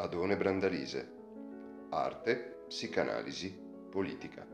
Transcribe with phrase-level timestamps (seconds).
[0.00, 1.10] Adone Brandalise.
[1.90, 3.52] Arte, psicanalisi,
[3.90, 4.46] politica.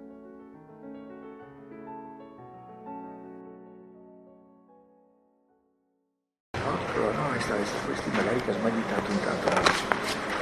[6.53, 9.49] Altro, no, è stato questi magari che ha smagliato intanto.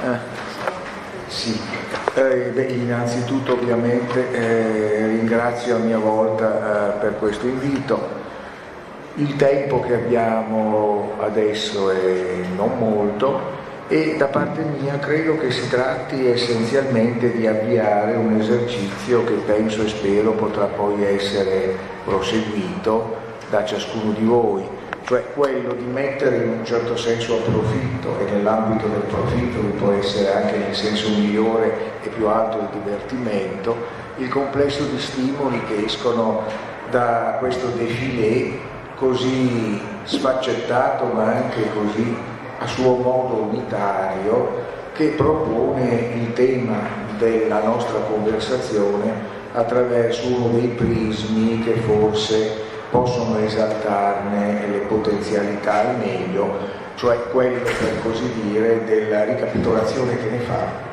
[0.03, 0.19] Eh,
[1.27, 1.59] sì,
[2.15, 8.21] eh, beh, innanzitutto ovviamente eh, ringrazio a mia volta eh, per questo invito.
[9.15, 13.62] Il tempo che abbiamo adesso è non molto
[13.93, 19.83] e da parte mia credo che si tratti essenzialmente di avviare un esercizio che penso
[19.83, 23.15] e spero potrà poi essere proseguito
[23.51, 24.67] da ciascuno di voi,
[25.03, 29.77] cioè quello di mettere in un certo senso a profitto e nell'ambito del profitto che
[29.77, 31.71] può essere anche nel senso migliore
[32.01, 33.75] e più alto il divertimento,
[34.17, 36.41] il complesso di stimoli che escono
[36.89, 38.57] da questo defilé
[38.95, 42.31] così sfaccettato ma anche così
[42.63, 46.79] a suo modo unitario che propone il tema
[47.17, 49.11] della nostra conversazione
[49.53, 56.57] attraverso uno dei prismi che forse possono esaltarne le potenzialità al meglio,
[56.95, 60.91] cioè quello per così dire della ricapitolazione che ne fa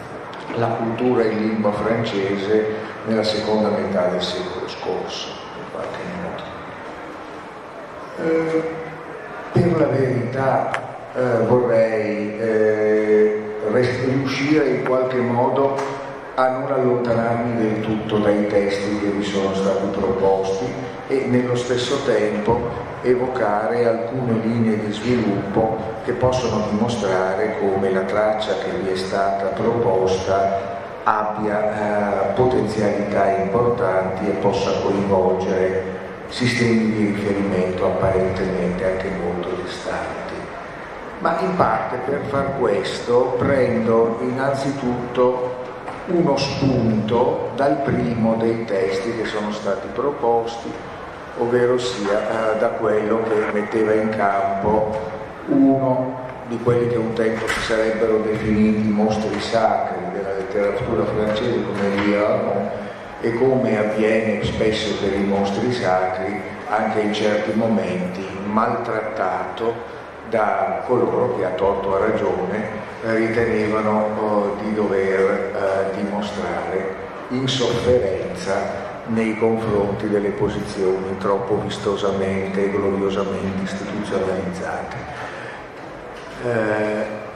[0.56, 2.66] la cultura in lingua francese
[3.06, 6.42] nella seconda metà del secolo scorso, in qualche modo.
[8.28, 8.62] Eh,
[9.52, 13.42] per la verità eh, vorrei eh,
[14.04, 15.76] riuscire in qualche modo
[16.34, 20.64] a non allontanarmi del tutto dai testi che mi sono stati proposti
[21.08, 28.54] e nello stesso tempo evocare alcune linee di sviluppo che possono dimostrare come la traccia
[28.58, 37.86] che vi è stata proposta abbia eh, potenzialità importanti e possa coinvolgere sistemi di riferimento
[37.86, 40.29] apparentemente anche molto distanti.
[41.20, 45.58] Ma in parte per far questo prendo innanzitutto
[46.06, 50.72] uno spunto dal primo dei testi che sono stati proposti,
[51.36, 54.96] ovvero sia eh, da quello che metteva in campo
[55.48, 62.02] uno di quelli che un tempo si sarebbero definiti mostri sacri della letteratura francese come
[62.02, 62.68] Lyon
[63.20, 69.98] e come avviene spesso per i mostri sacri, anche in certi momenti maltrattato
[70.30, 76.94] da coloro che a torto a ragione ritenevano oh, di dover eh, dimostrare
[77.28, 84.96] insofferenza nei confronti delle posizioni troppo vistosamente e gloriosamente istituzionalizzate.
[86.44, 87.28] Eh,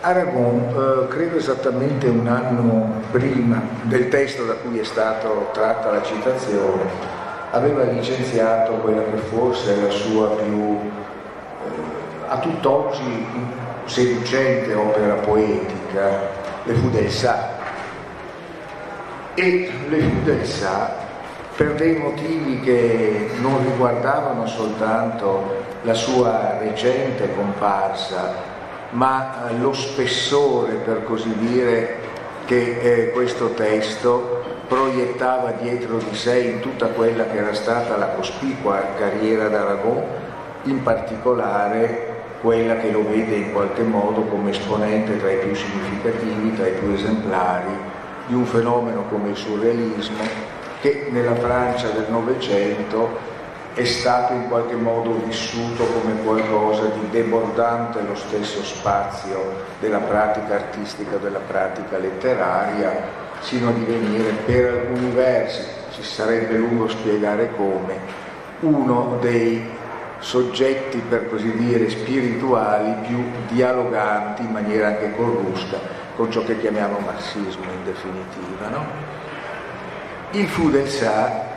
[0.00, 6.02] Aragon, eh, credo esattamente un anno prima del testo da cui è stata tratta la
[6.02, 6.82] citazione,
[7.50, 11.03] aveva licenziato quella che forse è la sua più eh,
[12.44, 13.26] tutt'oggi
[13.86, 16.28] seducente opera poetica,
[16.64, 17.48] Le Fou del Sa.
[19.34, 20.94] E Le Fou del Sa,
[21.56, 28.52] per dei motivi che non riguardavano soltanto la sua recente comparsa,
[28.90, 32.12] ma eh, lo spessore, per così dire,
[32.44, 38.08] che eh, questo testo proiettava dietro di sé in tutta quella che era stata la
[38.08, 40.02] cospicua carriera d'Aragon,
[40.64, 42.13] in particolare
[42.44, 46.72] quella che lo vede in qualche modo come esponente tra i più significativi, tra i
[46.72, 47.74] più esemplari
[48.26, 50.18] di un fenomeno come il surrealismo
[50.82, 53.32] che nella Francia del Novecento
[53.72, 60.56] è stato in qualche modo vissuto come qualcosa di debordante lo stesso spazio della pratica
[60.56, 62.92] artistica, della pratica letteraria,
[63.40, 65.62] sino a divenire per alcuni versi,
[65.92, 67.98] ci sarebbe lungo spiegare come,
[68.60, 69.66] uno dei
[70.18, 75.78] soggetti, per così dire, spirituali più dialoganti in maniera anche corrusca
[76.16, 78.68] con ciò che chiamiamo marxismo in definitiva.
[78.70, 78.86] No?
[80.30, 81.52] Il Fu del Sa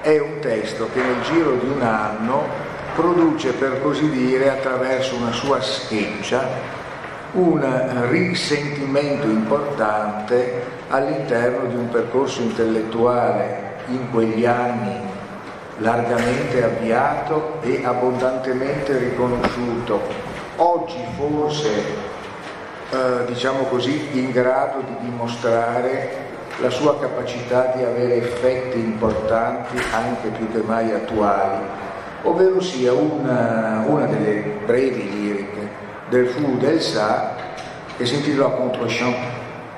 [0.00, 2.44] è un testo che nel giro di un anno
[2.94, 6.74] produce, per così dire, attraverso una sua scheggia,
[7.32, 15.14] un risentimento importante all'interno di un percorso intellettuale in quegli anni
[15.78, 20.00] largamente avviato e abbondantemente riconosciuto,
[20.56, 21.68] oggi forse
[22.90, 26.24] eh, diciamo così in grado di dimostrare
[26.58, 31.64] la sua capacità di avere effetti importanti anche più che mai attuali,
[32.22, 35.68] ovvero sia una, una delle brevi liriche
[36.08, 37.34] del Fu del Sa
[37.96, 39.16] che si intitola Contre-Champ,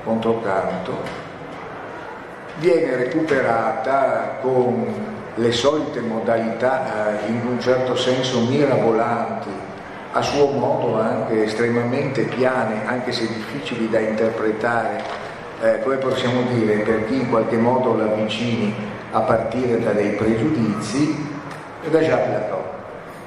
[0.03, 0.97] controcanto,
[2.59, 9.49] viene recuperata con le solite modalità eh, in un certo senso mirabolanti
[10.11, 15.01] a suo modo anche estremamente piane, anche se difficili da interpretare,
[15.61, 18.73] eh, come possiamo dire, per chi in qualche modo l'avvicini
[19.11, 21.27] a partire da dei pregiudizi,
[21.89, 22.59] da Jacques Lacan,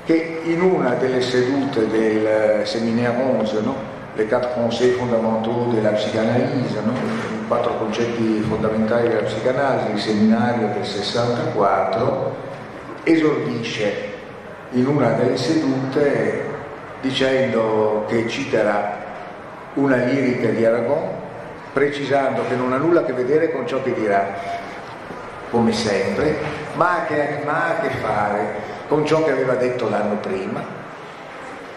[0.05, 3.91] che in una delle sedute del Seminaire 11, no?
[4.17, 7.42] les quatre conseils fondamentaux de la no?
[7.53, 12.35] Quattro concetti fondamentali della psicanalisi, il seminario del 64,
[13.03, 14.11] esordisce
[14.71, 16.45] in una delle sedute
[17.03, 19.01] dicendo che citerà
[19.75, 21.11] una lirica di Aragon,
[21.75, 24.35] precisando che non ha nulla a che vedere con ciò che dirà,
[25.51, 26.35] come sempre,
[26.77, 28.47] ma che ha a che fare
[28.89, 30.82] con ciò che aveva detto l'anno prima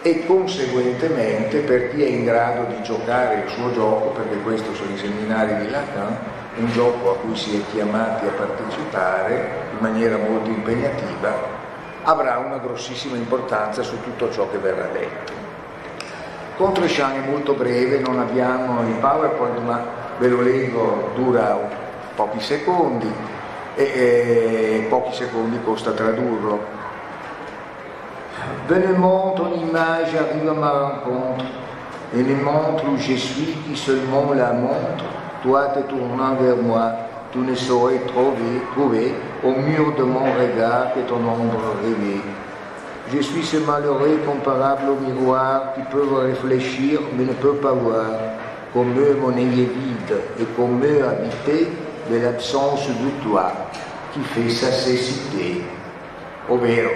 [0.06, 4.94] e conseguentemente per chi è in grado di giocare il suo gioco, perché questo sono
[4.94, 6.16] i seminari di Lacan,
[6.58, 11.34] un gioco a cui si è chiamati a partecipare in maniera molto impegnativa,
[12.04, 15.34] avrà una grossissima importanza su tutto ciò che verrà detto.
[16.56, 19.84] Contrescian è molto breve, non abbiamo il PowerPoint, ma
[20.20, 21.58] ve lo leggo, dura
[22.14, 23.12] pochi secondi
[23.74, 26.84] e, e pochi secondi costa tradurlo.
[28.68, 31.46] Venez-moi, ton image arrive à ma rencontre,
[32.18, 35.06] et les montres où je suis qui seulement la montre,
[35.44, 36.92] toi te tournant vers moi,
[37.32, 39.14] tu ne saurais trouver, trouver
[39.44, 42.22] au mur de mon regard que ton ombre rêvée.
[43.14, 48.06] Je suis ce malheureux comparable au miroir qui peut réfléchir mais ne peut pas voir,
[48.74, 51.70] comme mon œil est vide et comme eux habité
[52.10, 53.52] de l'absence de toi
[54.12, 55.62] qui fait sa cécité.
[56.50, 56.90] Ovvero,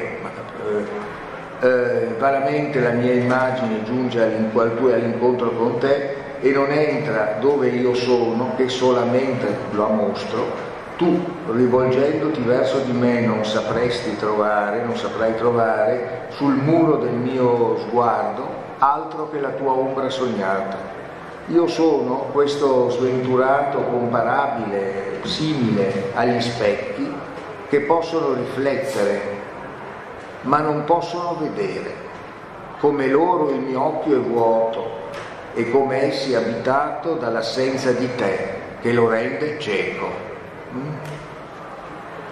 [1.62, 8.54] eh, veramente la mia immagine giunge all'incontro con te e non entra dove io sono
[8.56, 11.22] che solamente lo mostro, tu
[11.52, 18.48] rivolgendoti verso di me non sapresti trovare, non saprai trovare sul muro del mio sguardo
[18.80, 20.98] altro che la tua ombra sognata.
[21.48, 27.12] Io sono questo sventurato comparabile, simile agli specchi,
[27.68, 29.39] che possono riflettere
[30.42, 32.08] ma non possono vedere.
[32.80, 35.08] Come loro il mio occhio è vuoto
[35.54, 40.08] e come essi abitato dall'assenza di te che lo rende cieco.
[40.74, 40.94] Mm?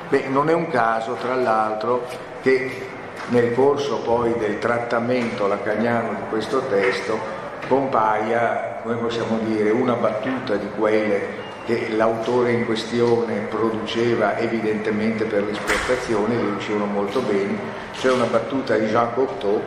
[0.09, 2.06] Beh, non è un caso, tra l'altro,
[2.42, 2.88] che
[3.27, 7.19] nel corso poi del trattamento lacaniano di questo testo
[7.68, 15.44] compaia, come possiamo dire, una battuta di quelle che l'autore in questione produceva evidentemente per
[15.44, 17.60] l'esportazione, le riuscivano molto bene.
[17.92, 19.62] C'è una battuta di Jean Cocteau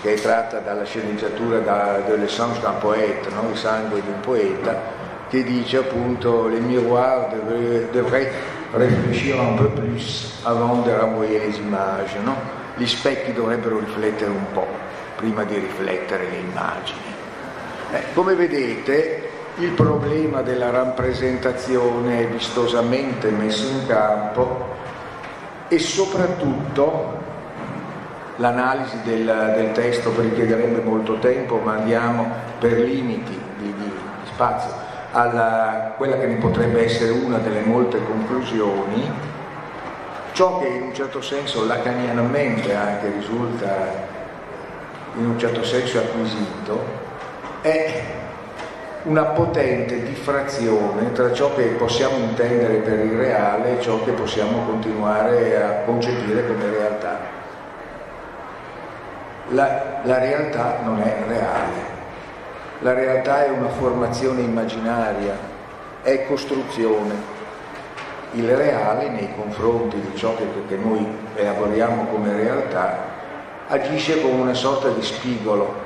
[0.00, 3.50] che è tratta dalla sceneggiatura da, de l'essence d'un poète, no?
[3.50, 4.80] il sangue di un poeta,
[5.28, 7.28] che dice appunto le miroir
[7.92, 8.32] devraient
[8.72, 12.34] réfléchir un peu plus avant de renvoyer les images, no?
[12.76, 14.66] gli specchi dovrebbero riflettere un po'
[15.16, 17.12] prima di riflettere le immagini.
[17.92, 19.23] Eh, come vedete
[19.58, 24.72] il problema della rappresentazione è vistosamente messo in campo
[25.68, 27.22] e soprattutto
[28.36, 32.28] l'analisi del, del testo richiederebbe molto tempo, ma andiamo
[32.58, 33.92] per limiti di, di
[34.24, 39.08] spazio a quella che ne potrebbe essere una delle molte conclusioni,
[40.32, 44.12] ciò che in un certo senso lacanianamente anche risulta
[45.16, 47.02] in un certo senso acquisito
[47.60, 48.22] è
[49.04, 54.64] una potente diffrazione tra ciò che possiamo intendere per il reale e ciò che possiamo
[54.64, 57.20] continuare a concepire come realtà.
[59.48, 61.92] La, la realtà non è reale,
[62.80, 65.36] la realtà è una formazione immaginaria,
[66.02, 67.32] è costruzione.
[68.32, 73.12] Il reale nei confronti di ciò che, che noi elaboriamo come realtà
[73.68, 75.82] agisce come una sorta di spigolo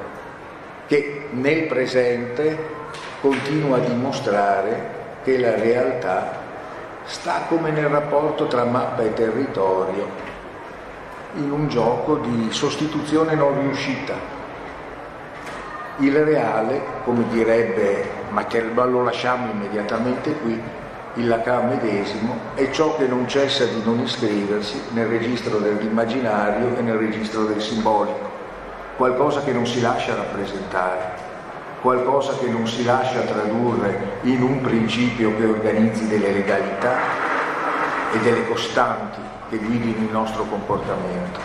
[0.87, 2.76] che nel presente
[3.20, 6.46] continua a dimostrare che la realtà
[7.04, 10.06] sta come nel rapporto tra mappa e territorio,
[11.34, 14.14] in un gioco di sostituzione non riuscita.
[15.98, 20.62] Il reale, come direbbe, ma che lo lasciamo immediatamente qui,
[21.14, 26.82] il Lacan medesimo, è ciò che non cessa di non iscriversi nel registro dell'immaginario e
[26.82, 28.30] nel registro del simbolico,
[28.96, 31.27] qualcosa che non si lascia rappresentare
[31.80, 36.97] qualcosa che non si lascia tradurre in un principio che organizzi delle legalità
[38.12, 41.40] e delle costanti che guidino il nostro comportamento.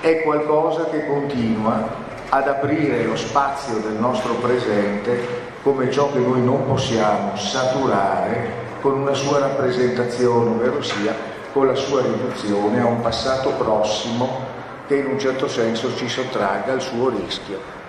[0.00, 6.42] È qualcosa che continua ad aprire lo spazio del nostro presente come ciò che noi
[6.42, 11.14] non possiamo saturare con una sua rappresentazione, ovvero sia
[11.52, 16.72] con la sua riduzione a un passato prossimo che in un certo senso ci sottragga
[16.72, 17.79] al suo rischio.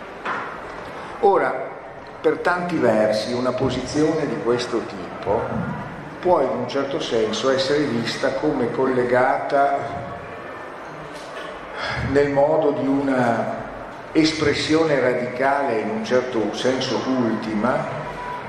[1.22, 1.54] Ora,
[2.20, 5.42] per tanti versi una posizione di questo tipo
[6.20, 9.78] può in un certo senso essere vista come collegata
[12.12, 13.60] nel modo di una
[14.12, 17.86] espressione radicale in un certo senso ultima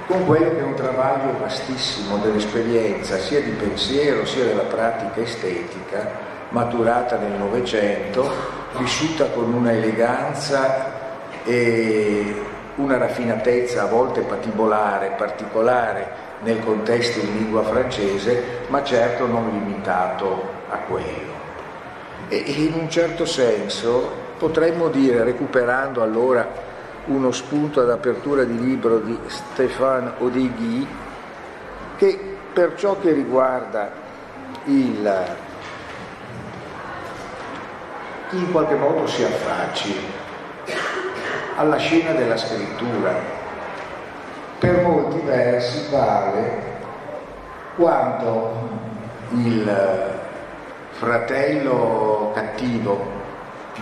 [0.07, 6.31] con quello che è un travaglio vastissimo dell'esperienza sia di pensiero sia della pratica estetica
[6.49, 8.31] maturata nel Novecento,
[8.79, 11.01] vissuta con una eleganza
[11.45, 19.51] e una raffinatezza a volte patibolare, particolare nel contesto in lingua francese, ma certo non
[19.51, 21.41] limitato a quello.
[22.29, 26.71] E in un certo senso potremmo dire, recuperando allora
[27.07, 30.87] uno spunto ad apertura di libro di Stéphane Odegui,
[31.97, 33.91] che per ciò che riguarda
[34.65, 35.37] il
[38.31, 39.95] in qualche modo si affacci
[41.63, 43.15] alla scena della scrittura.
[44.59, 46.71] Per molti versi vale
[47.77, 48.69] quanto
[49.31, 50.11] il
[50.91, 53.01] fratello cattivo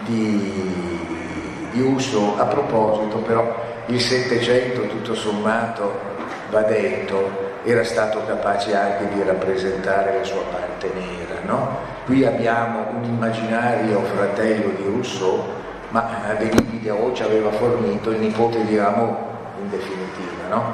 [0.04, 6.08] di, di Uso, a proposito però il Settecento tutto sommato
[6.50, 11.40] va detto, era stato capace anche di rappresentare la sua parte nera.
[11.44, 11.78] No?
[12.04, 15.44] Qui abbiamo un immaginario fratello di Rousseau,
[15.90, 19.16] ma Denis Diderot ci aveva fornito il nipote di Rameau,
[19.60, 20.72] in definitiva, no?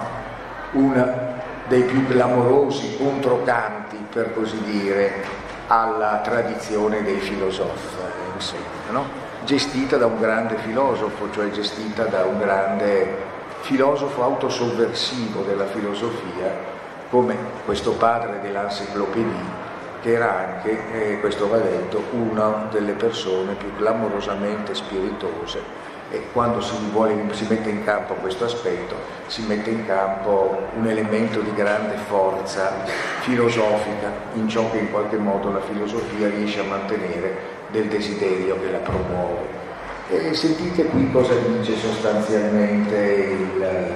[0.73, 1.35] uno
[1.68, 5.25] dei più clamorosi controcanti, per così dire,
[5.66, 7.96] alla tradizione dei filosofi,
[8.35, 9.04] insomma, no?
[9.44, 16.75] gestita da un grande filosofo, cioè gestita da un grande filosofo autosovversivo della filosofia
[17.11, 19.64] come questo padre dell'enciclopedia,
[20.00, 26.60] che era anche, eh, questo va detto, una delle persone più clamorosamente spiritose e quando
[26.60, 28.94] si, vuole, si mette in campo questo aspetto
[29.26, 32.84] si mette in campo un elemento di grande forza
[33.20, 38.70] filosofica in ciò che in qualche modo la filosofia riesce a mantenere del desiderio che
[38.70, 39.64] la promuove.
[40.08, 43.94] E sentite qui cosa dice sostanzialmente il,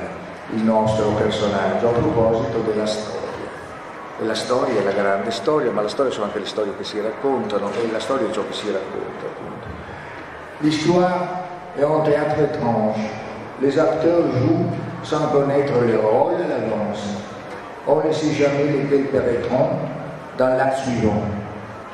[0.55, 3.20] il nostro personaggio a proposito della storia.
[4.23, 6.85] E la storia è la grande storia, ma la storia sono anche le storie che
[6.85, 9.25] si raccontano e la storia è ciò che si racconta.
[10.59, 11.39] L'histoire
[11.75, 13.01] est un théâtre étrange.
[13.63, 14.67] Les acteurs jouent
[15.03, 17.01] sans connaître le rôle à l'avance.
[17.87, 19.71] On ne sait jamais lesquels paraîtront
[20.37, 21.23] dans l'acte suivant.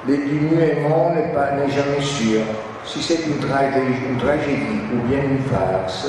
[0.08, 2.40] Le dénouement n'est jamais sûr.
[2.84, 6.08] Si c'est une tragédie ou bien une farce,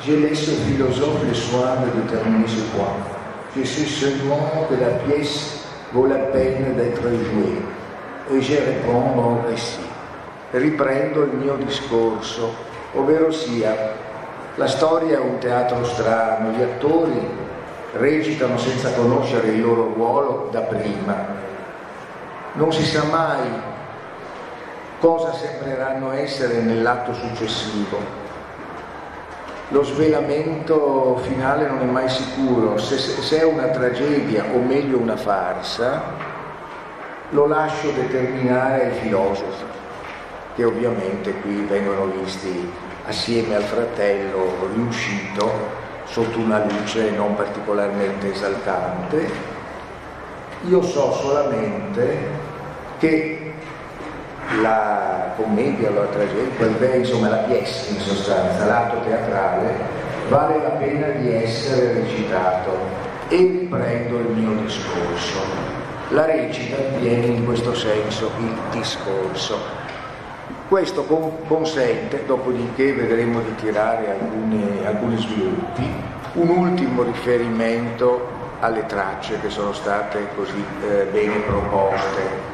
[0.00, 3.19] je laisse au philosophe le soin de déterminer ce point.
[3.56, 7.60] Je sais seulement que la pièce vaut la peine d'être jouée
[8.30, 9.80] e je réponds récit.
[10.52, 12.54] Riprendo il mio discorso,
[12.94, 13.74] ovvero sia,
[14.54, 17.28] la storia è un teatro strano, gli attori
[17.94, 21.16] recitano senza conoscere il loro ruolo da prima.
[22.52, 23.48] Non si sa mai
[25.00, 28.19] cosa sembreranno essere nell'atto successivo
[29.70, 35.16] lo svelamento finale non è mai sicuro, se, se, è una tragedia o meglio una
[35.16, 36.02] farsa,
[37.30, 39.64] lo lascio determinare ai filosofi,
[40.56, 42.68] che ovviamente qui vengono visti
[43.06, 49.30] assieme al fratello riuscito sotto una luce non particolarmente esaltante.
[50.68, 52.18] Io so solamente
[52.98, 53.54] che
[54.60, 59.74] la commedia, la tragedia, insomma la pièce in sostanza, l'atto teatrale,
[60.28, 62.70] vale la pena di essere recitato
[63.28, 65.40] e riprendo il mio discorso.
[66.10, 69.78] La recita avviene in questo senso il discorso.
[70.68, 71.04] Questo
[71.46, 75.88] consente, dopodiché vedremo di tirare alcuni, alcuni sviluppi,
[76.34, 82.49] un ultimo riferimento alle tracce che sono state così eh, bene proposte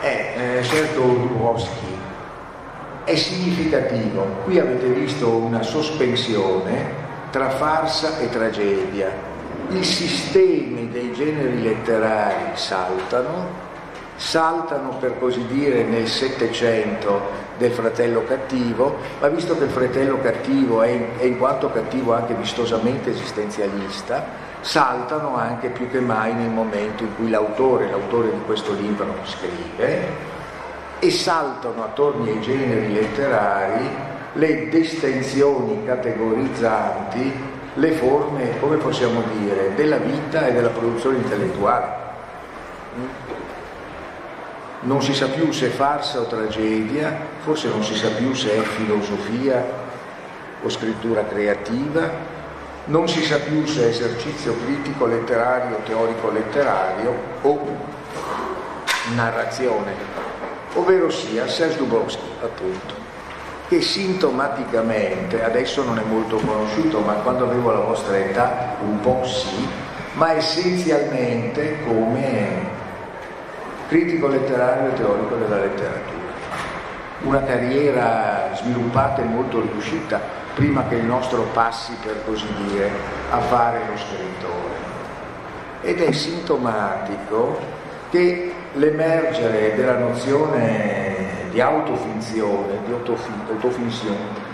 [0.00, 1.96] è eh, certo Dubrovsky,
[3.04, 4.24] è significativo.
[4.44, 9.10] Qui avete visto una sospensione tra farsa e tragedia.
[9.68, 13.68] I sistemi dei generi letterari saltano,
[14.16, 20.82] saltano per così dire nel Settecento del fratello cattivo, ma visto che il fratello cattivo
[20.82, 26.50] è in, è in quanto cattivo anche vistosamente esistenzialista, saltano anche più che mai nel
[26.50, 30.28] momento in cui l'autore, l'autore di questo libro scrive,
[30.98, 33.88] e saltano attorno ai generi letterari
[34.34, 37.32] le distinzioni categorizzanti,
[37.74, 41.98] le forme, come possiamo dire, della vita e della produzione intellettuale.
[44.82, 48.56] non si sa più se è farsa o tragedia, forse non si sa più se
[48.56, 49.62] è filosofia
[50.62, 52.38] o scrittura creativa,
[52.90, 57.58] non si sa più se esercizio critico letterario, teorico letterario o
[59.14, 59.92] narrazione,
[60.74, 62.94] ovvero sia Serge Dubrovsky appunto,
[63.68, 69.24] che sintomaticamente, adesso non è molto conosciuto, ma quando avevo la vostra età un po'
[69.24, 69.68] sì,
[70.14, 72.78] ma essenzialmente come
[73.86, 76.18] critico letterario e teorico della letteratura.
[77.22, 82.90] Una carriera sviluppata e molto riuscita prima che il nostro passi, per così dire,
[83.30, 84.88] a fare lo scrittore.
[85.82, 87.58] Ed è sintomatico
[88.10, 94.48] che l'emergere della nozione di autofinzione, di autofinzione,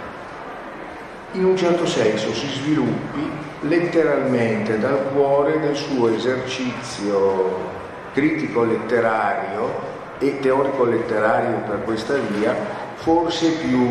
[1.33, 7.75] in un certo senso si sviluppi letteralmente dal cuore del suo esercizio
[8.13, 12.55] critico letterario e teorico letterario per questa via,
[12.97, 13.89] forse più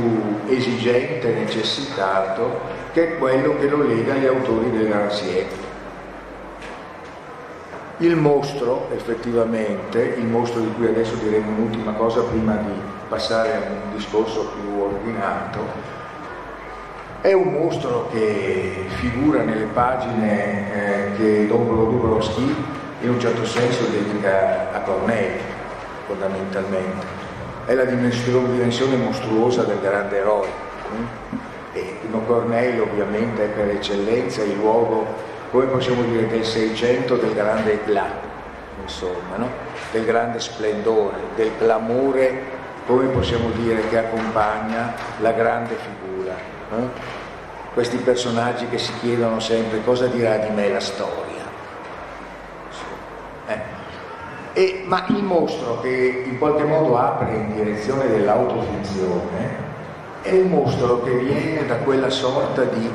[0.47, 4.93] esigente e necessitato che è quello che lo lega agli autori del.
[7.99, 12.73] Il mostro, effettivamente, il mostro di cui adesso diremo un'ultima cosa prima di
[13.07, 15.59] passare a un discorso più ordinato,
[17.21, 22.55] è un mostro che figura nelle pagine eh, che Don Dubrovsky
[23.01, 25.39] in un certo senso dedica a Corneille,
[26.05, 27.24] fondamentalmente.
[27.65, 30.47] È la dimensione mostruosa del grande eroe.
[31.73, 35.05] E Don Corneille ovviamente è per eccellenza il luogo,
[35.49, 38.13] come possiamo dire, del Seicento del grande eclat,
[38.81, 39.49] insomma, no?
[39.91, 42.43] del grande splendore, del clamore,
[42.85, 46.35] come possiamo dire, che accompagna la grande figura.
[46.69, 46.89] No?
[47.73, 51.24] Questi personaggi che si chiedono sempre cosa dirà di me la storia
[54.57, 59.63] E, ma il mostro che in qualche modo apre in direzione dell'autofinzione
[60.21, 62.89] è un mostro che viene da quella sorta di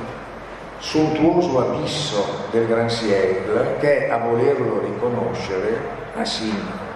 [0.78, 5.78] sontuoso abisso del Gran Siècle che a volerlo riconoscere
[6.14, 6.88] Racine.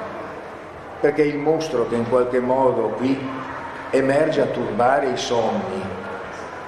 [0.99, 3.21] Perché il mostro che in qualche modo qui
[3.91, 5.83] emerge a turbare i sogni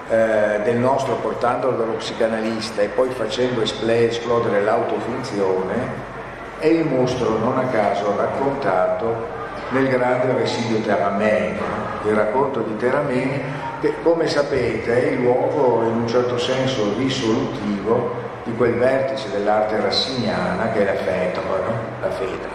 [0.09, 6.06] eh, del nostro portandolo dallo psicanalista e poi facendo esplodere l'autofinzione
[6.59, 9.35] è il mostro non a caso raccontato
[9.69, 11.59] nel grande residio Teramene,
[12.05, 13.41] il racconto di Teramene
[13.79, 19.79] che come sapete è il luogo in un certo senso risolutivo di quel vertice dell'arte
[19.79, 21.73] rassiniana che è la fetra, no?
[22.01, 22.49] la fedra.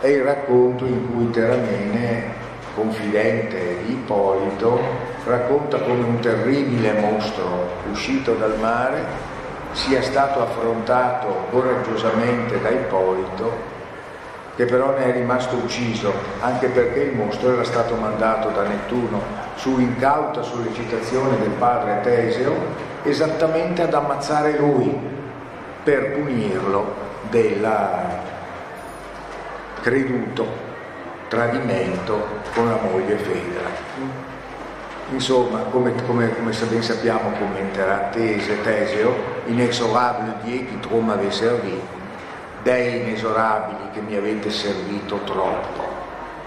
[0.00, 4.78] È il racconto in cui Teramene, confidente di Ippolito,
[5.24, 9.34] racconta come un terribile mostro uscito dal mare
[9.76, 13.74] sia stato affrontato coraggiosamente da Ippolito,
[14.56, 19.20] che però ne è rimasto ucciso, anche perché il mostro era stato mandato da Nettuno
[19.56, 22.54] su incauta sollecitazione del padre Teseo,
[23.02, 24.98] esattamente ad ammazzare lui,
[25.84, 26.94] per punirlo
[27.28, 27.68] del
[29.82, 30.46] creduto
[31.28, 33.68] tradimento con la moglie Fedra.
[35.10, 41.80] Insomma, come, come, come ben sappiamo, commenterà Tese, Teseo, inexorabile Dio che trop m'avait servi,
[42.62, 45.84] dei inesorabili che mi avete servito troppo.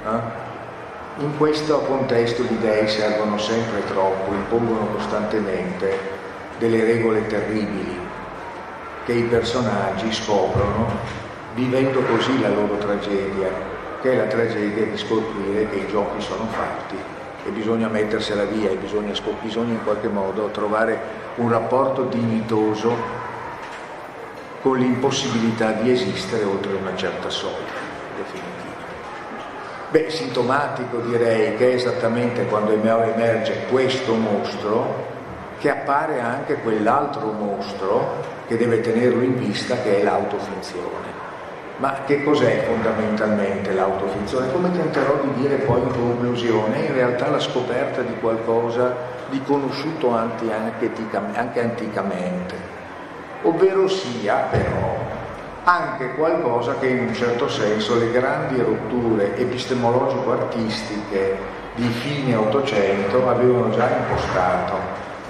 [0.05, 0.47] Eh?
[1.21, 5.97] In questo contesto gli dei servono sempre troppo, impongono costantemente
[6.57, 7.97] delle regole terribili
[9.05, 10.87] che i personaggi scoprono
[11.55, 13.49] vivendo così la loro tragedia,
[14.01, 17.18] che è la tragedia di scoprire che i giochi sono fatti
[17.49, 20.99] e bisogna mettersela via e bisogna, bisogna in qualche modo trovare
[21.35, 22.95] un rapporto dignitoso
[24.61, 28.57] con l'impossibilità di esistere oltre una certa soglia definitiva.
[29.89, 35.07] Beh, sintomatico direi che è esattamente quando emerge questo mostro
[35.57, 41.08] che appare anche quell'altro mostro che deve tenerlo in vista che è l'autofinzione.
[41.79, 44.51] Ma che cos'è fondamentalmente l'autofinzione?
[44.51, 48.93] Come tenterò di dire poi in conclusione, è in realtà la scoperta di qualcosa
[49.29, 50.51] di conosciuto anche,
[51.61, 52.55] anticamente,
[53.43, 54.97] ovvero sia però
[55.63, 61.37] anche qualcosa che in un certo senso le grandi rotture epistemologico-artistiche
[61.75, 64.75] di fine Ottocento avevano già impostato.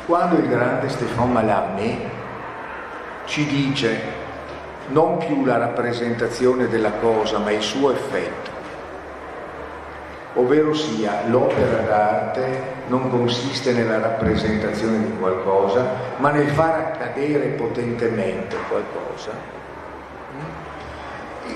[0.07, 2.09] Quando il grande Stéphane Mallarmé
[3.25, 4.18] ci dice
[4.89, 8.57] non più la rappresentazione della cosa, ma il suo effetto.
[10.35, 15.85] Ovvero sia, l'opera d'arte non consiste nella rappresentazione di qualcosa,
[16.17, 19.57] ma nel far accadere potentemente qualcosa.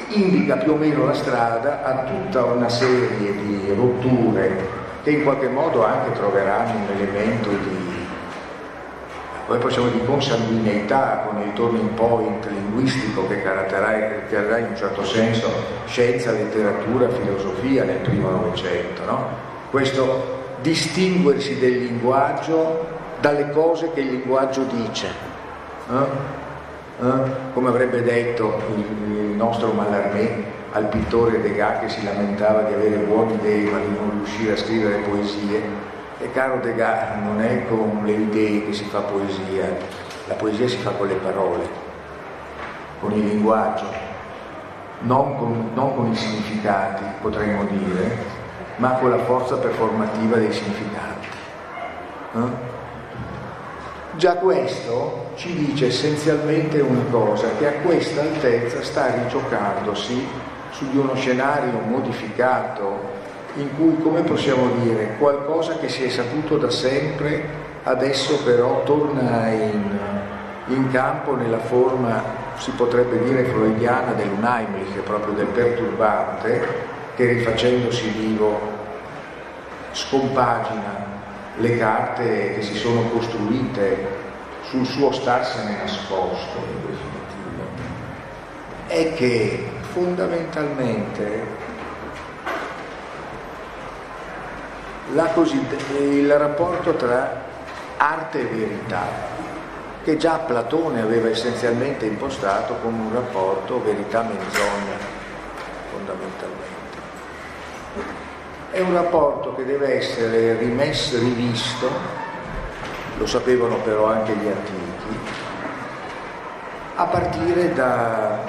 [0.09, 5.49] indica più o meno la strada a tutta una serie di rotture che in qualche
[5.49, 7.82] modo anche troveranno un elemento di
[9.45, 15.49] poi possiamo di consanguineità con il turning point linguistico che caratterizzerà in un certo senso
[15.85, 19.03] scienza, letteratura, filosofia nel primo Novecento.
[19.05, 19.27] No?
[19.69, 22.87] Questo distinguersi del linguaggio
[23.19, 25.07] dalle cose che il linguaggio dice.
[25.89, 27.05] Eh?
[27.05, 27.51] Eh?
[27.53, 33.33] Come avrebbe detto il nostro Mallarmé al pittore Degas che si lamentava di avere buone
[33.33, 35.61] idee ma di non riuscire a scrivere poesie,
[36.23, 39.75] e caro Degas, non è con le idee che si fa poesia,
[40.27, 41.67] la poesia si fa con le parole,
[43.01, 43.85] con il linguaggio,
[44.99, 48.17] non con, non con i significati, potremmo dire,
[48.77, 51.27] ma con la forza performativa dei significati.
[52.35, 52.71] Eh?
[54.15, 60.25] Già questo ci dice essenzialmente una cosa, che a questa altezza sta rigiocandosi
[60.71, 63.21] su di uno scenario modificato
[63.55, 69.49] in cui, come possiamo dire, qualcosa che si è saputo da sempre adesso però torna
[69.49, 69.99] in,
[70.67, 72.23] in campo nella forma,
[72.57, 78.81] si potrebbe dire, freudiana dell'Unheimlich, proprio del perturbante, che rifacendosi vivo
[79.91, 81.11] scompagina
[81.57, 84.21] le carte che si sono costruite
[84.63, 87.63] sul suo starsene nascosto, in definitiva,
[88.87, 91.61] è che fondamentalmente
[95.11, 97.41] il rapporto tra
[97.97, 99.01] arte e verità,
[100.03, 104.97] che già Platone aveva essenzialmente impostato come un rapporto verità-menzogna,
[105.91, 106.61] fondamentalmente.
[108.71, 111.89] È un rapporto che deve essere rimesso, rivisto,
[113.17, 115.19] lo sapevano però anche gli antichi,
[116.95, 118.39] a partire da,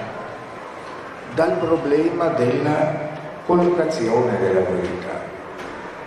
[1.34, 3.12] dal problema della
[3.46, 5.03] collocazione della verità.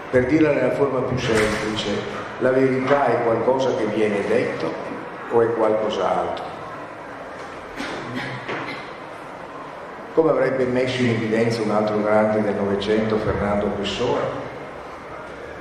[0.10, 1.89] Per dirla nella forma più semplice,
[2.39, 4.72] la verità è qualcosa che viene detto
[5.32, 6.46] o è qualcos'altro?
[10.13, 14.20] Come avrebbe messo in evidenza un altro grande del Novecento, Fernando Pessoa,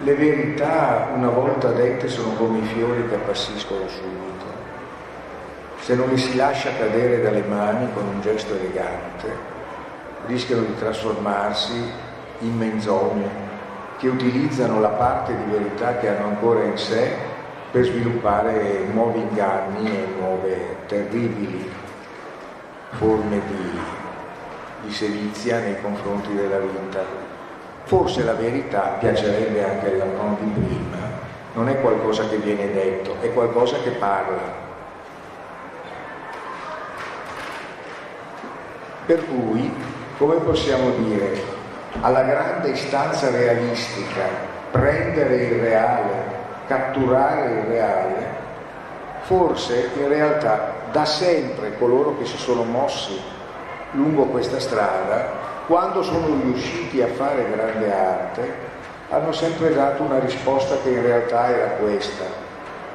[0.02, 4.44] le verità una volta dette sono come i fiori che appassiscono subito.
[5.80, 9.28] Se non li si lascia cadere dalle mani con un gesto elegante,
[10.26, 11.74] rischiano di trasformarsi
[12.40, 13.45] in menzogne
[13.98, 17.14] che utilizzano la parte di verità che hanno ancora in sé
[17.70, 21.70] per sviluppare nuovi inganni e nuove terribili
[22.90, 23.78] forme di,
[24.82, 27.24] di sevizia nei confronti della vita.
[27.85, 30.96] Forse la verità, piacerebbe anche alla non di prima,
[31.54, 34.64] non è qualcosa che viene detto, è qualcosa che parla.
[39.06, 39.72] Per cui,
[40.18, 41.56] come possiamo dire,
[42.00, 44.22] alla grande istanza realistica,
[44.70, 46.12] prendere il reale,
[46.66, 48.26] catturare il reale,
[49.22, 53.20] forse in realtà da sempre coloro che si sono mossi
[53.92, 58.54] lungo questa strada, quando sono riusciti a fare grande arte,
[59.11, 62.24] hanno sempre dato una risposta che in realtà era questa.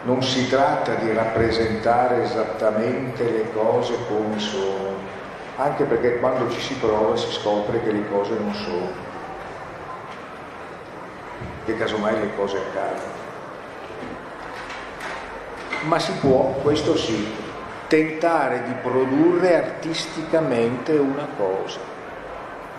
[0.03, 5.00] Non si tratta di rappresentare esattamente le cose come sono,
[5.61, 8.89] anche perché quando ci si prova si scopre che le cose non sono,
[11.65, 13.19] che casomai le cose accadono.
[15.83, 17.31] Ma si può, questo sì,
[17.87, 21.79] tentare di produrre artisticamente una cosa.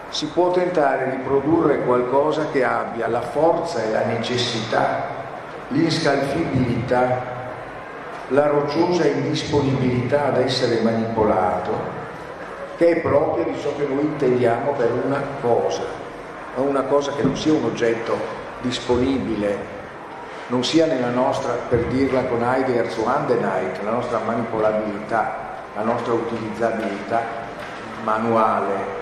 [0.09, 5.07] Si può tentare di produrre qualcosa che abbia la forza e la necessità,
[5.69, 7.31] l'inscalfibilità,
[8.29, 12.02] la rocciosa indisponibilità ad essere manipolato
[12.77, 15.83] che è propria di ciò che noi intendiamo per una cosa,
[16.57, 18.17] una cosa che non sia un oggetto
[18.61, 19.81] disponibile,
[20.49, 26.13] non sia nella nostra, per dirla con Heidegger su Andenheit, la nostra manipolabilità, la nostra
[26.13, 27.23] utilizzabilità
[28.05, 29.01] manuale,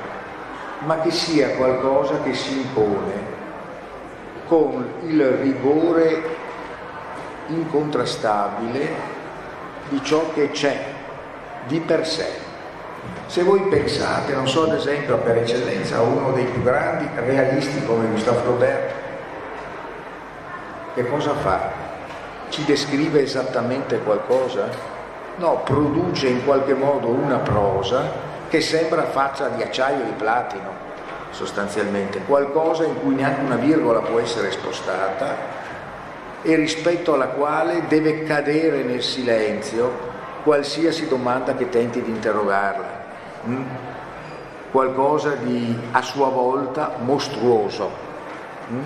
[0.80, 3.38] ma che sia qualcosa che si impone
[4.46, 6.22] con il rigore
[7.48, 8.88] incontrastabile
[9.88, 10.84] di ciò che c'è
[11.66, 12.39] di per sé.
[13.26, 18.06] Se voi pensate, non so ad esempio per eccellenza, uno dei più grandi realisti come
[18.06, 18.92] Gustave Flaubert,
[20.94, 21.70] che cosa fa?
[22.48, 24.68] Ci descrive esattamente qualcosa?
[25.36, 30.72] No, produce in qualche modo una prosa che sembra faccia di acciaio e di platino,
[31.30, 35.36] sostanzialmente, qualcosa in cui neanche una virgola può essere spostata
[36.42, 40.09] e rispetto alla quale deve cadere nel silenzio
[40.42, 42.98] qualsiasi domanda che tenti di interrogarla.
[43.46, 43.62] Mm?
[44.70, 47.90] qualcosa di a sua volta mostruoso.
[48.70, 48.84] Mm?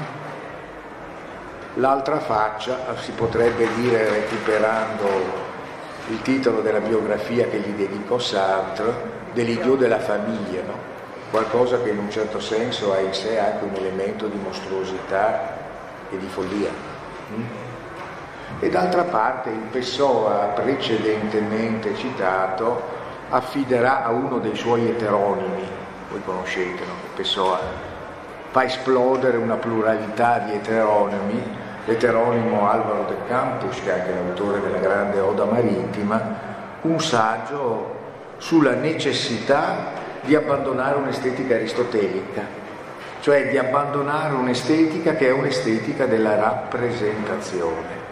[1.74, 5.42] L'altra faccia, si potrebbe dire recuperando
[6.08, 10.92] il titolo della biografia che gli dedicò Sartre, dell'idiot della famiglia, no?
[11.30, 15.56] qualcosa che in un certo senso ha in sé anche un elemento di mostruosità
[16.10, 16.70] e di follia.
[18.64, 22.80] E d'altra parte il Pessoa, precedentemente citato,
[23.28, 25.68] affiderà a uno dei suoi eteronimi,
[26.08, 26.94] voi conoscete, no?
[27.14, 27.60] Pessoa
[28.52, 31.42] fa esplodere una pluralità di eteronimi,
[31.84, 36.22] l'eteronimo Alvaro de Campus, che è anche l'autore della grande Oda Marittima,
[36.80, 37.96] un saggio
[38.38, 39.90] sulla necessità
[40.22, 42.40] di abbandonare un'estetica aristotelica,
[43.20, 48.03] cioè di abbandonare un'estetica che è un'estetica della rappresentazione,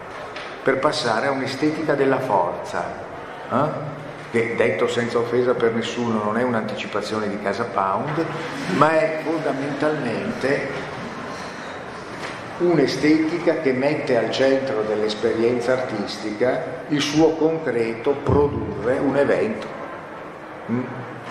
[0.63, 2.83] per passare a un'estetica della forza,
[3.51, 3.91] eh?
[4.31, 8.25] che detto senza offesa per nessuno non è un'anticipazione di Casa Pound,
[8.77, 10.91] ma è fondamentalmente
[12.59, 19.81] un'estetica che mette al centro dell'esperienza artistica il suo concreto produrre un evento.
[20.71, 20.83] Mm?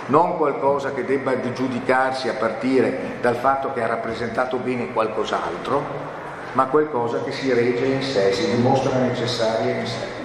[0.06, 6.10] non qualcosa che debba giudicarsi a partire dal fatto che ha rappresentato bene qualcos'altro,
[6.52, 10.20] ma qualcosa che si regge in sé, si dimostra necessaria in sé.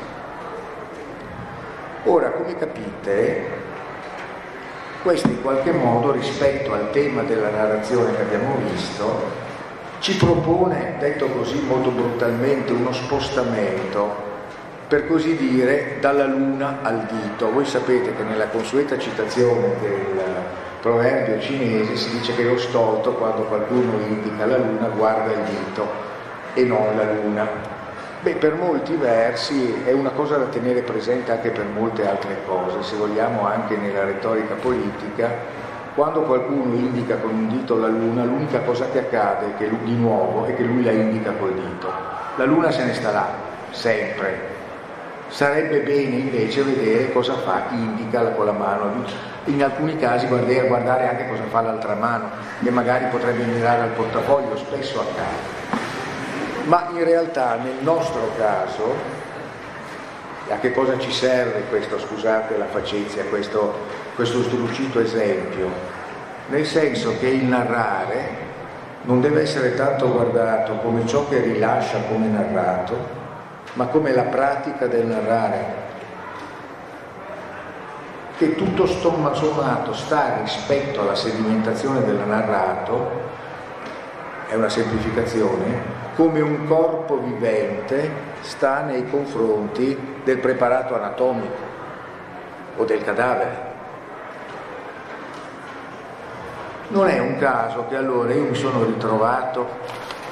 [2.03, 3.45] Ora, come capite,
[5.01, 9.45] questo in qualche modo rispetto al tema della narrazione che abbiamo visto
[9.99, 14.25] ci propone, detto così molto brutalmente, uno spostamento
[14.87, 17.51] per così dire, dalla luna al dito.
[17.51, 20.21] Voi sapete che nella consueta citazione del
[20.81, 26.15] proverbio cinese si dice che lo stolto, quando qualcuno indica la luna, guarda il dito
[26.57, 27.47] e non la luna.
[28.21, 32.81] Beh, per molti versi è una cosa da tenere presente anche per molte altre cose,
[32.81, 35.29] se vogliamo anche nella retorica politica,
[35.93, 39.95] quando qualcuno indica con un dito la luna, l'unica cosa che accade che lui, di
[39.95, 41.91] nuovo è che lui la indica col dito.
[42.37, 43.27] La luna se ne sta là,
[43.69, 44.55] sempre,
[45.29, 49.03] Sarebbe bene invece vedere cosa fa indica con la mano,
[49.45, 52.29] in alcuni casi guardare anche cosa fa l'altra mano,
[52.63, 55.56] che magari potrebbe mirare al portafoglio, spesso accade.
[56.67, 58.93] Ma in realtà nel nostro caso,
[60.49, 63.73] a che cosa ci serve questo, scusate la facezia, questo,
[64.15, 65.69] questo strucito esempio?
[66.47, 68.45] Nel senso che il narrare
[69.03, 72.97] non deve essere tanto guardato come ciò che rilascia come narrato,
[73.73, 75.85] ma come la pratica del narrare,
[78.37, 83.09] che tutto sommato sta rispetto alla sedimentazione del narrato,
[84.49, 88.09] è una semplificazione, come un corpo vivente
[88.41, 91.55] sta nei confronti del preparato anatomico
[92.75, 93.65] o del cadavere.
[96.87, 99.67] Non è un caso che allora io mi sono ritrovato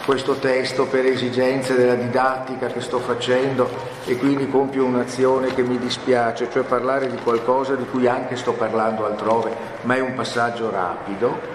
[0.05, 3.69] questo testo per esigenze della didattica che sto facendo
[4.05, 8.53] e quindi compio un'azione che mi dispiace, cioè parlare di qualcosa di cui anche sto
[8.53, 11.54] parlando altrove, ma è un passaggio rapido.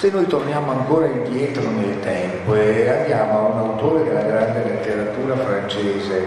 [0.00, 5.36] Se noi torniamo ancora indietro nel tempo e andiamo a un autore della grande letteratura
[5.36, 6.26] francese,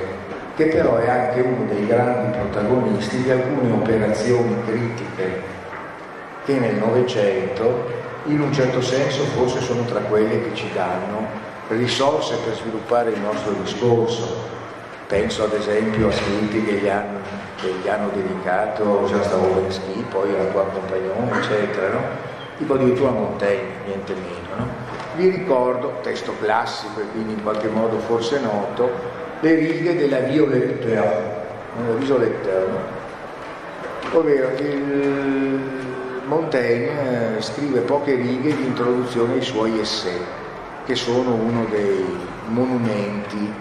[0.56, 5.42] che però è anche uno dei grandi protagonisti di alcune operazioni critiche
[6.46, 7.90] che nel Novecento
[8.26, 11.26] in un certo senso forse sono tra quelle che ci danno
[11.70, 14.52] risorse per sviluppare il nostro discorso.
[15.08, 17.18] Penso ad esempio a scritti che gli hanno,
[17.60, 22.33] che gli hanno dedicato Giastavovensky, poi alla tua compagnon, eccetera, no?
[22.58, 24.56] Tipo addirittura Montaigne, niente meno.
[24.58, 24.68] No?
[25.16, 28.90] Vi ricordo, testo classico e quindi in qualche modo forse noto,
[29.42, 31.32] le righe della Violetteur,
[31.88, 34.18] la Violetteur, no?
[34.18, 35.60] ovvero il
[36.26, 40.20] Montaigne eh, scrive poche righe di introduzione ai suoi essay,
[40.86, 42.06] che sono uno dei
[42.48, 43.52] monumenti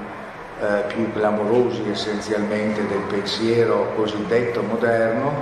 [0.60, 5.32] eh, più clamorosi essenzialmente del pensiero cosiddetto moderno,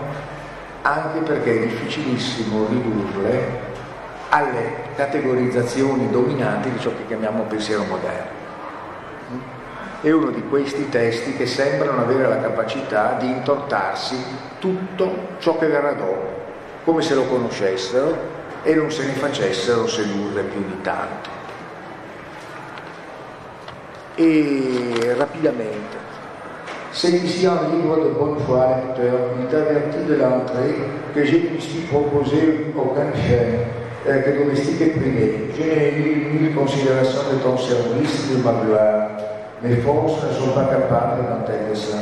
[0.82, 3.68] anche perché è difficilissimo ridurle
[4.30, 8.38] alle categorizzazioni dominanti di ciò che chiamiamo pensiero moderno.
[10.00, 14.16] È uno di questi testi che sembrano avere la capacità di intortarsi
[14.58, 16.38] tutto ciò che verrà dopo
[16.84, 21.38] come se lo conoscessero e non se ne facessero sedurre più di tanto.
[24.16, 25.99] Et rapidamente,
[26.92, 30.76] celui-ci un livre de bonne foi lecteur, il averti de l'entrée
[31.14, 33.60] que je ne me suis proposé aucune chaîne,
[34.08, 35.50] euh, que domestique et privé.
[35.56, 39.08] Je n'ai eu nulle considération de ton service, de ma gloire.
[39.62, 41.98] Mes forces ne sont pas capables d'un tel dessein.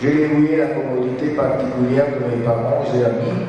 [0.00, 3.46] J'ai dévoué la commodité particulière de mes parents et amis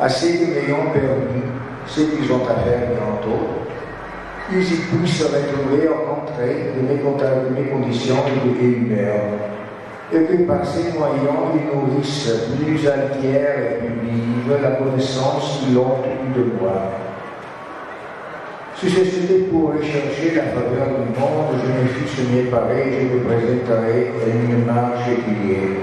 [0.00, 1.42] assez que m'ayant permis
[1.86, 3.59] ce qu'ils ont à faire bientôt,
[4.52, 8.16] ils y puissent se retrouver contraire de mes, de conditions
[8.60, 9.22] et humeur,
[10.12, 15.78] et que par ces moyens ils nourrissent plus entière et plus vive la connaissance qu'ils
[15.78, 16.90] ont eue de moi.
[18.76, 23.24] Si c'était pour rechercher la faveur du monde, je me fiche mieux pareil, je me
[23.24, 25.80] présenterai une marche étudiée.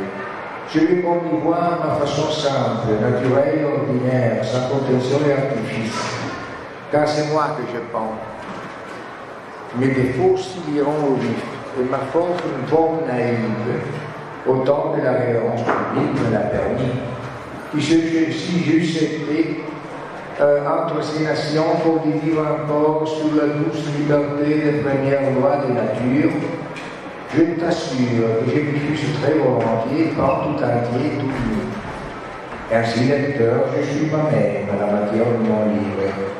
[0.73, 5.95] Je qu'on y voir ma façon simple, naturelle, ordinaire, sans contention et artifice.
[6.91, 8.37] Car c'est moi que je pense.
[9.75, 11.43] Mes défauts s'iront au vif,
[11.80, 13.38] et ma force une forme naïve,
[14.47, 16.91] autant que la révérence publique me l'a permis.
[17.71, 19.63] Puisque si j'eusse été
[20.39, 25.73] euh, entre ces nations pour vivre encore sous la douce liberté des premières lois de
[25.73, 26.32] nature,
[27.36, 31.67] je t'assure que je me fusse très volontiers, prendre tout entier, tout nu.
[32.73, 36.37] Ainsi, lecteur, je suis moi-même à la matière de mon livre.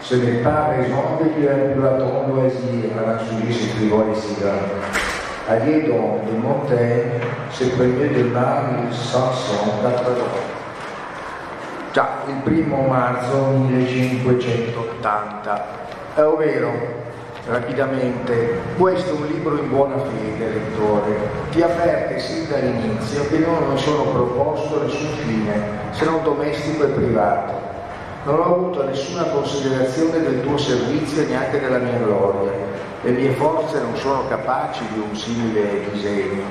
[0.00, 3.68] Ce n'est pas raison que tu aies pu à ton loisir à un sujet si
[3.68, 4.68] frivole et si grand.
[5.50, 10.58] Allez donc de Montaigne, ce premier de mars 1580.
[11.92, 15.64] Già, il primo marzo 1580,
[16.16, 16.70] eh, ovvero
[17.48, 21.16] rapidamente, questo è un libro in buona fede, lettore,
[21.50, 27.67] ti avverte sin dall'inizio che non sono proposto nessun fine, se non domestico e privato.
[28.28, 32.52] Non ho avuto nessuna considerazione del tuo servizio e neanche della mia gloria.
[33.00, 36.42] Le mie forze non sono capaci di un simile disegno.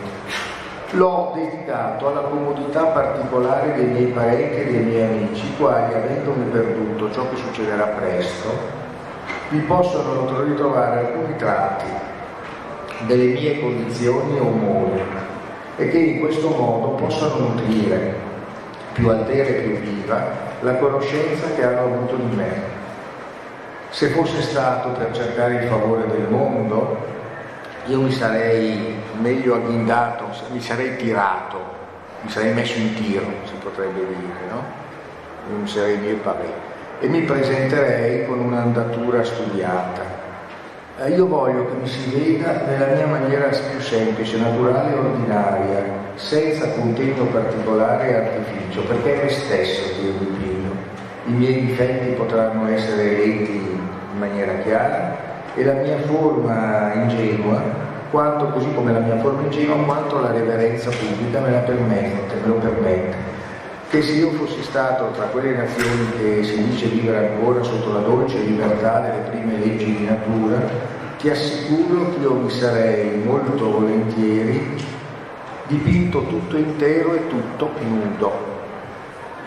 [0.93, 6.45] L'ho dedicato alla comodità particolare dei miei parenti e dei miei amici, i quali, avendomi
[6.45, 8.49] perduto ciò che succederà presto,
[9.49, 11.85] vi possono ritrovare alcuni tratti
[13.05, 14.99] delle mie condizioni o umori
[15.75, 18.26] e che in questo modo possono nutrire
[18.97, 22.75] più altera e più viva la conoscenza che hanno avuto di me.
[23.91, 26.97] Se fosse stato per cercare il favore del mondo,
[27.85, 31.59] io mi sarei meglio agghindato, mi sarei tirato,
[32.21, 34.63] mi sarei messo in tiro, si potrebbe dire, no?
[35.49, 36.51] Non mi sarei mieux paré
[36.99, 40.16] e mi presenterei con un'andatura studiata.
[40.99, 45.83] Eh, io voglio che mi si veda nella mia maniera più semplice, naturale e ordinaria,
[46.15, 50.73] senza contegno particolare e artificio, perché è me stesso che io dipingo.
[51.25, 55.15] I miei difetti potranno essere letti in maniera chiara
[55.53, 57.61] e la mia forma ingenua,
[58.09, 62.47] quanto, così come la mia forma ingenua, quanto la reverenza pubblica me la permette, me
[62.47, 63.36] lo permette
[63.89, 67.99] che se io fossi stato tra quelle nazioni che si dice vivere ancora sotto la
[67.99, 70.59] dolce libertà delle prime leggi di natura,
[71.17, 74.75] ti assicuro che io mi sarei molto volentieri
[75.67, 78.55] dipinto tutto intero e tutto nudo.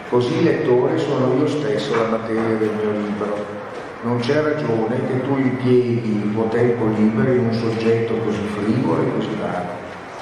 [0.09, 3.59] Così lettore sono io stesso la materia del mio libro.
[4.03, 9.03] Non c'è ragione che tu impieghi il tuo tempo libero in un soggetto così frivolo
[9.03, 9.69] e così vago.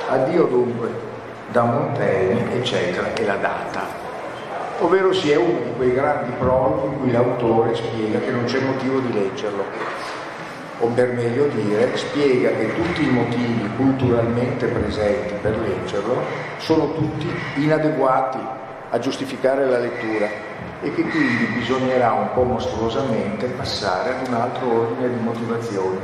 [0.09, 0.89] Addio dunque
[1.53, 4.08] da Montaigne, eccetera, e la data
[4.79, 9.01] ovvero sia uno di quei grandi prologhi in cui l'autore spiega che non c'è motivo
[9.01, 9.65] di leggerlo,
[10.81, 16.23] o per meglio dire, spiega che tutti i motivi culturalmente presenti per leggerlo
[16.59, 18.39] sono tutti inadeguati
[18.91, 20.27] a giustificare la lettura
[20.81, 25.99] e che quindi bisognerà un po' mostruosamente passare ad un altro ordine di motivazioni.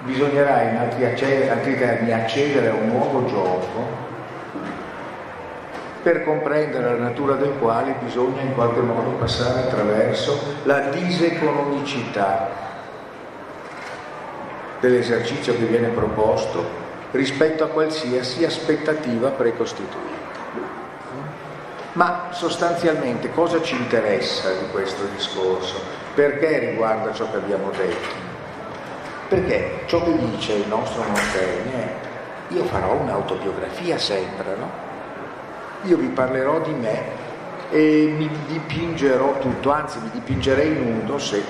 [0.00, 1.04] Bisognerà in altri,
[1.48, 4.10] altri termini accedere a un nuovo gioco
[6.02, 12.48] per comprendere la natura del quale bisogna in qualche modo passare attraverso la diseconomicità
[14.80, 16.80] dell'esercizio che viene proposto
[17.12, 20.20] rispetto a qualsiasi aspettativa precostituita.
[21.92, 25.80] Ma sostanzialmente cosa ci interessa di questo discorso?
[26.14, 28.30] Perché riguarda ciò che abbiamo detto?
[29.28, 32.10] Perché ciò che dice il nostro Montaigne è
[32.54, 34.90] io farò un'autobiografia sempre, no?
[35.82, 37.20] Io vi parlerò di me
[37.70, 41.42] e mi dipingerò tutto, anzi mi dipingerei nudo se,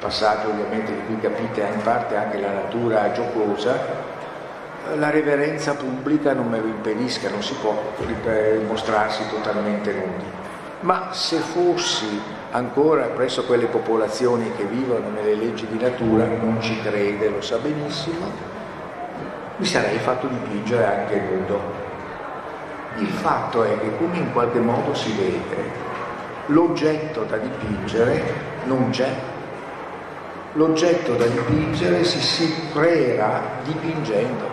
[0.00, 4.04] passaggio ovviamente di cui capite in parte anche la natura giocosa,
[4.96, 7.74] la reverenza pubblica non me lo impedisca, non si può
[8.66, 10.24] mostrarsi totalmente nudi.
[10.80, 12.20] Ma se fossi
[12.52, 17.58] ancora presso quelle popolazioni che vivono nelle leggi di natura, non ci crede, lo sa
[17.58, 18.30] benissimo,
[19.56, 21.85] mi sarei fatto dipingere anche nudo.
[22.98, 25.70] Il fatto è che come in qualche modo si vede,
[26.46, 28.22] l'oggetto da dipingere
[28.64, 29.14] non c'è.
[30.54, 34.48] L'oggetto da dipingere si, si creerà dipingendo.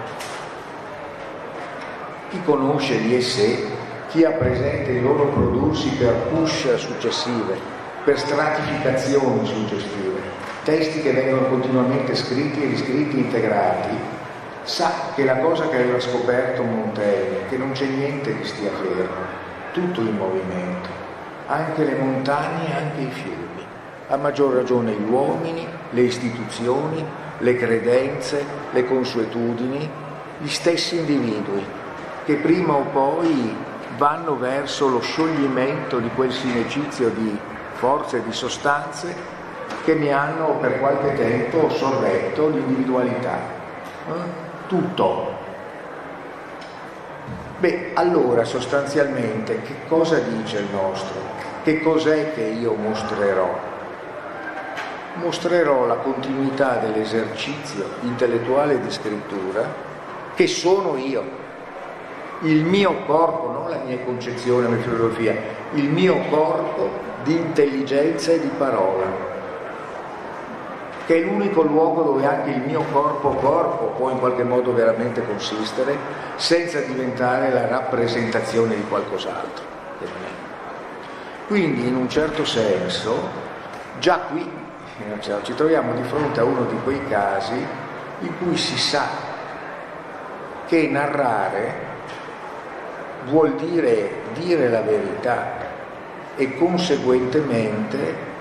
[2.29, 3.65] Chi conosce di sé
[4.09, 7.57] chi ha presente il loro prodursi per push successive,
[8.03, 10.19] per stratificazioni successive,
[10.63, 14.21] testi che vengono continuamente scritti e riscritti, integrati,
[14.63, 19.41] sa che la cosa che aveva scoperto Montaigne, che non c'è niente che stia fermo,
[19.73, 20.89] tutto in movimento,
[21.47, 23.65] anche le montagne, anche i fiumi,
[24.07, 27.05] a maggior ragione gli uomini, le istituzioni,
[27.39, 29.89] le credenze, le consuetudini,
[30.39, 31.65] gli stessi individui,
[32.25, 33.55] che prima o poi
[33.97, 37.37] vanno verso lo scioglimento di quel sinecizio di
[37.73, 39.13] forze e di sostanze
[39.83, 43.37] che mi hanno per qualche tempo sorretto l'individualità.
[44.07, 44.42] Eh?
[44.73, 45.31] Tutto.
[47.59, 51.13] Beh, allora sostanzialmente che cosa dice il nostro?
[51.61, 53.55] Che cos'è che io mostrerò?
[55.13, 59.63] Mostrerò la continuità dell'esercizio intellettuale di scrittura
[60.33, 61.23] che sono io
[62.39, 65.35] il mio corpo, non la mia concezione, la mia filosofia,
[65.73, 66.89] il mio corpo
[67.21, 69.32] di intelligenza e di parola,
[71.05, 75.25] che è l'unico luogo dove anche il mio corpo corpo può in qualche modo veramente
[75.25, 75.97] consistere
[76.35, 79.65] senza diventare la rappresentazione di qualcos'altro.
[81.47, 83.29] Quindi in un certo senso
[83.99, 84.49] già qui
[85.41, 87.65] ci troviamo di fronte a uno di quei casi
[88.19, 89.07] in cui si sa
[90.67, 91.91] che narrare
[93.25, 95.51] vuol dire dire la verità
[96.35, 98.31] e conseguentemente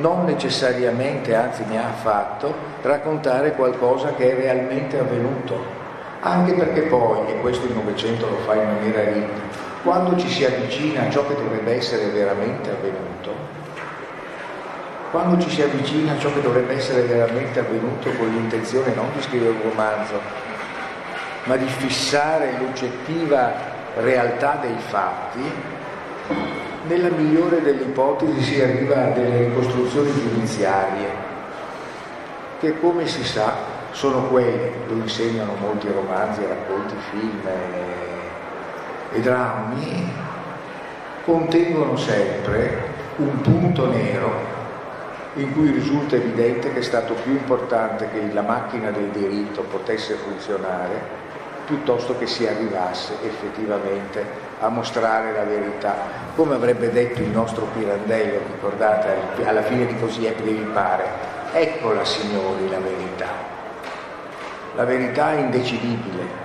[0.00, 5.74] non necessariamente, anzi mi ha fatto, raccontare qualcosa che è realmente avvenuto.
[6.20, 10.44] Anche perché poi, e questo il Novecento lo fa in maniera ricca, quando ci si
[10.44, 13.32] avvicina a ciò che dovrebbe essere veramente avvenuto,
[15.10, 19.22] quando ci si avvicina a ciò che dovrebbe essere veramente avvenuto con l'intenzione non di
[19.22, 20.20] scrivere un romanzo,
[21.44, 23.52] ma di fissare l'oggettiva
[23.98, 25.42] realtà dei fatti,
[26.86, 31.08] nella migliore delle ipotesi si arriva a delle ricostruzioni giudiziarie,
[32.60, 40.12] che come si sa sono quelle, lo insegnano molti romanzi, racconti, film e, e drammi,
[41.24, 44.54] contengono sempre un punto nero
[45.34, 50.14] in cui risulta evidente che è stato più importante che la macchina del diritto potesse
[50.14, 51.24] funzionare
[51.66, 54.24] piuttosto che si arrivasse effettivamente
[54.60, 55.94] a mostrare la verità,
[56.34, 61.04] come avrebbe detto il nostro Pirandello, ricordate, alla fine di così è mi pare,
[61.52, 63.28] eccola signori la verità,
[64.76, 66.44] la verità è indecidibile,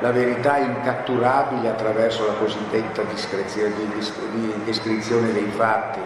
[0.00, 3.02] la verità è incatturabile attraverso la cosiddetta
[4.64, 6.00] descrizione dei fatti,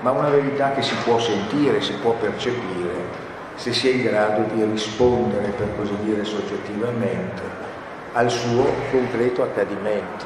[0.00, 3.26] ma una verità che si può sentire, si può percepire
[3.56, 7.66] se si è in grado di rispondere, per così dire, soggettivamente
[8.12, 10.24] al suo concreto accadimento.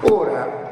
[0.00, 0.62] Ora,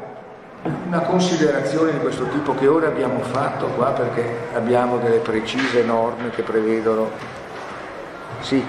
[0.87, 6.29] una considerazione di questo tipo che ora abbiamo fatto qua perché abbiamo delle precise norme
[6.29, 7.09] che prevedono,
[8.39, 8.63] sì,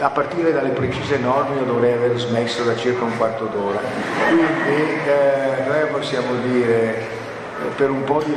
[0.00, 3.80] a partire dalle precise norme io dovrei aver smesso da circa un quarto d'ora,
[4.28, 7.04] quindi eh, noi possiamo dire eh,
[7.76, 8.32] per un po' di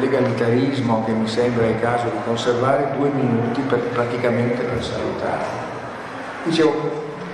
[0.00, 5.63] legalitarismo che mi sembra il caso di conservare due minuti per, praticamente per salutare.
[6.44, 6.72] Dicevo,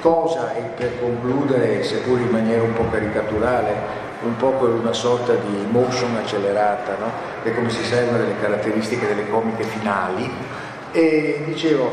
[0.00, 3.74] cosa, e per concludere, seppur in maniera un po' caricaturale,
[4.22, 7.10] un po' con una sorta di motion accelerata, no?
[7.42, 10.30] che come si serve delle caratteristiche delle comiche finali,
[10.92, 11.90] e dicevo,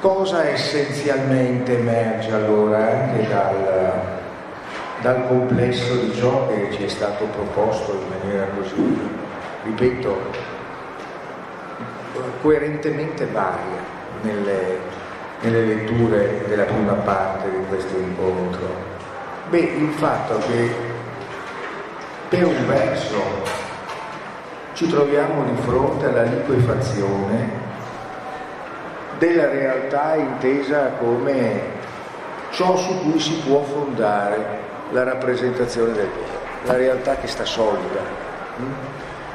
[0.00, 3.92] cosa essenzialmente emerge allora anche dal,
[5.02, 8.98] dal complesso di ciò che ci è stato proposto in maniera così,
[9.64, 10.18] ripeto,
[12.40, 14.78] coerentemente varia nelle,
[15.40, 18.68] nelle letture della prima parte di questo incontro?
[19.48, 20.70] Beh, il fatto che
[22.28, 23.22] per un verso
[24.74, 27.68] ci troviamo di fronte alla liquefazione
[29.18, 31.60] della realtà intesa come
[32.50, 34.58] ciò su cui si può fondare
[34.90, 38.00] la rappresentazione del vero, la realtà che sta solida.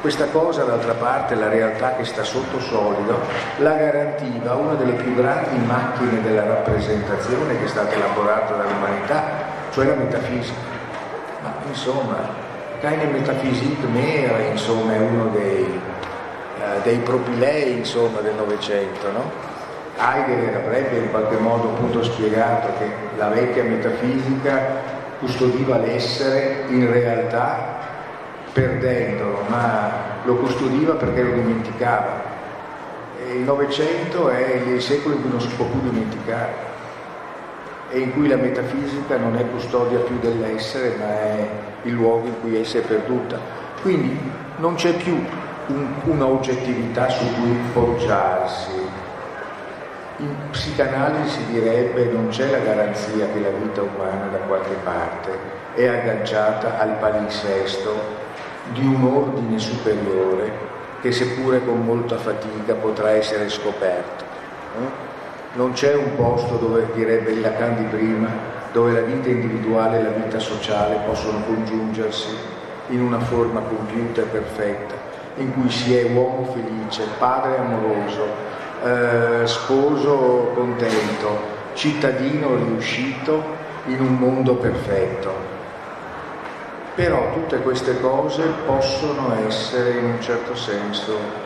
[0.01, 3.19] Questa cosa, d'altra parte, la realtà che sta sotto solido,
[3.57, 9.23] la garantiva una delle più grandi macchine della rappresentazione che è stata elaborata dall'umanità,
[9.71, 10.59] cioè la metafisica.
[11.41, 12.43] Ma insomma,
[12.81, 19.31] Keine Metaphysik mehr, insomma, è uno dei, eh, dei propilei insomma, del Novecento, no?
[19.97, 27.94] Heidegger avrebbe in qualche modo appunto spiegato che la vecchia metafisica custodiva l'essere in realtà
[28.55, 29.91] perdendolo, ma
[30.23, 32.23] lo custodiva perché lo dimenticava.
[33.19, 36.73] E il Novecento è il secolo in cui non si può più dimenticare.
[37.89, 41.47] e in cui la metafisica non è custodia più dell'essere, ma è
[41.83, 43.37] il luogo in cui essa è perduta.
[43.81, 44.17] Quindi
[44.57, 45.13] non c'è più
[45.67, 48.71] un, una su cui poggiarsi.
[50.17, 55.37] In psicanalisi si direbbe non c'è la garanzia che la vita umana da qualche parte
[55.75, 58.23] è agganciata al palinsesto
[58.73, 64.23] di un ordine superiore che seppure con molta fatica potrà essere scoperto.
[65.53, 68.29] Non c'è un posto dove, direbbe il Lacan di prima,
[68.71, 72.35] dove la vita individuale e la vita sociale possono congiungersi
[72.87, 74.95] in una forma compiuta e perfetta,
[75.37, 78.25] in cui si è uomo felice, padre amoroso,
[78.83, 81.39] eh, sposo contento,
[81.73, 83.43] cittadino riuscito
[83.85, 85.44] in un mondo perfetto.
[86.95, 91.43] Però tutte queste cose possono essere in un certo senso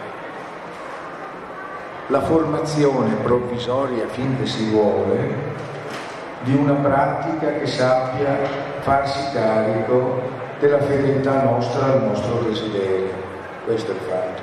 [2.07, 5.57] la formazione provvisoria finché si vuole
[6.41, 8.37] di una pratica che sappia
[8.81, 10.21] farsi carico
[10.59, 13.13] della fedeltà nostra al nostro desiderio.
[13.65, 14.41] Questo è il fatto.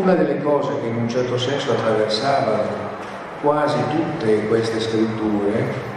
[0.00, 2.92] Una delle cose che in un certo senso attraversavano
[3.40, 5.92] quasi tutte queste scritture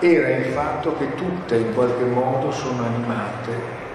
[0.00, 3.86] era il fatto che tutte in qualche modo sono animate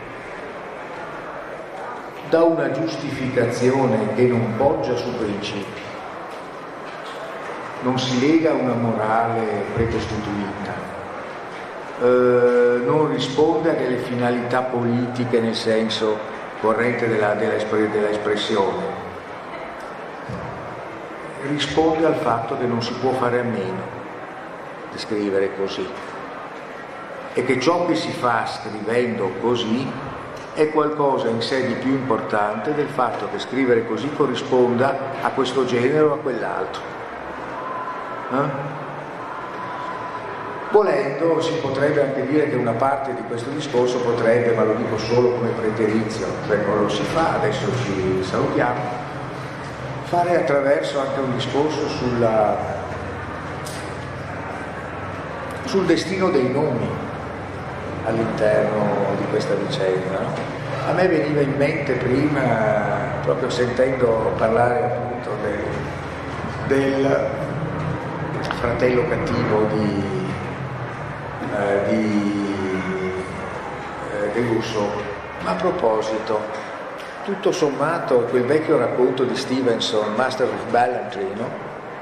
[2.27, 5.81] da una giustificazione che non poggia su principi,
[7.83, 10.73] non si lega a una morale precostituita,
[12.01, 16.17] eh, non risponde a delle finalità politiche nel senso
[16.59, 18.83] corrente della, della, della espressione,
[21.49, 24.02] risponde al fatto che non si può fare a meno
[24.97, 25.87] scrivere così
[27.33, 29.89] e che ciò che si fa scrivendo così
[30.53, 35.65] è qualcosa in sé di più importante del fatto che scrivere così corrisponda a questo
[35.65, 36.81] genere o a quell'altro.
[38.31, 38.71] Eh?
[40.69, 44.97] Volendo si potrebbe anche dire che una parte di questo discorso potrebbe, ma lo dico
[44.97, 48.81] solo come preterizio, cioè non lo si fa, adesso ci salutiamo,
[50.03, 52.82] fare attraverso anche un discorso sulla,
[55.73, 56.87] sul destino dei nomi
[58.05, 60.19] all'interno di questa vicenda.
[60.87, 62.41] A me veniva in mente prima,
[63.23, 65.65] proprio sentendo parlare appunto del,
[66.67, 67.29] del
[68.59, 70.03] fratello cattivo di,
[71.57, 72.55] eh, di,
[74.11, 74.91] eh, di Rousseau,
[75.41, 76.39] ma a proposito,
[77.23, 81.49] tutto sommato quel vecchio racconto di Stevenson, Master of Ballantry, no?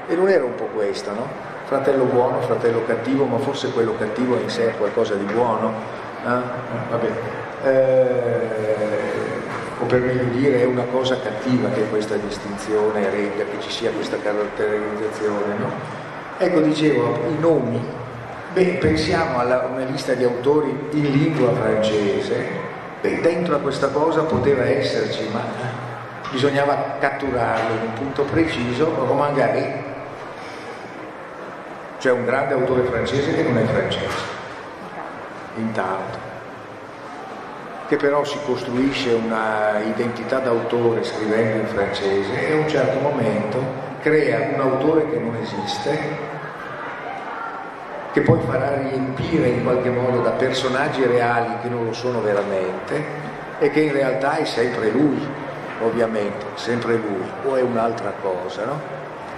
[0.08, 1.51] E non era un po' questo, no?
[1.64, 5.72] Fratello buono, fratello cattivo, ma forse quello cattivo in sé è qualcosa di buono.
[6.24, 7.68] Eh?
[7.68, 8.70] Eh,
[9.78, 13.90] o per meglio dire è una cosa cattiva che questa distinzione renda, che ci sia
[13.90, 15.56] questa caratterizzazione.
[15.58, 15.70] No?
[16.38, 17.80] Ecco, dicevo, i nomi,
[18.52, 22.46] beh, pensiamo a una lista di autori in lingua francese,
[23.00, 25.42] beh, dentro a questa cosa poteva esserci, ma
[26.30, 29.90] bisognava catturarlo in un punto preciso, Romain Gary
[32.02, 34.24] c'è un grande autore francese che non è francese,
[35.54, 36.18] intanto,
[37.86, 43.62] che però si costruisce una identità d'autore scrivendo in francese e a un certo momento
[44.00, 45.96] crea un autore che non esiste,
[48.10, 53.00] che poi farà riempire in qualche modo da personaggi reali che non lo sono veramente
[53.60, 55.24] e che in realtà è sempre lui,
[55.80, 58.80] ovviamente, sempre lui, o è un'altra cosa, no?